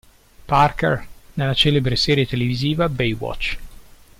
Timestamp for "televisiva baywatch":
2.25-3.57